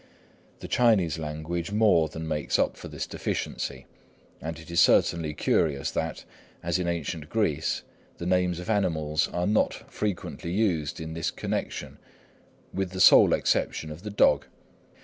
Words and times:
The 0.61 0.67
Chinese 0.67 1.19
language 1.19 1.71
more 1.71 2.09
than 2.09 2.27
makes 2.27 2.57
up 2.57 2.75
for 2.75 2.87
this 2.87 3.05
deficiency; 3.05 3.85
and 4.41 4.57
it 4.57 4.71
is 4.71 4.79
certainly 4.79 5.35
curious 5.35 5.91
that, 5.91 6.25
as 6.63 6.79
in 6.79 6.87
ancient 6.87 7.29
Greece, 7.29 7.83
the 8.17 8.25
names 8.25 8.59
of 8.59 8.67
animals 8.67 9.27
are 9.27 9.45
not 9.45 9.75
frequently 9.91 10.49
used 10.49 10.99
in 10.99 11.13
this 11.13 11.29
connection, 11.29 11.99
with 12.73 12.93
the 12.93 12.99
sole 12.99 13.31
exception 13.31 13.91
of 13.91 14.01
the 14.01 14.09
dog. 14.09 14.47